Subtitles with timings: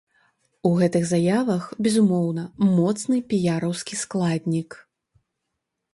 [0.67, 2.43] У гэтых заявах, безумоўна,
[2.77, 4.69] моцны піяраўскі складнік.